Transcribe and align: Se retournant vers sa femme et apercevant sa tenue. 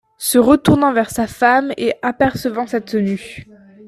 Se 0.17 0.39
retournant 0.39 0.93
vers 0.93 1.11
sa 1.11 1.27
femme 1.27 1.71
et 1.77 1.93
apercevant 2.01 2.65
sa 2.65 2.81
tenue. 2.81 3.45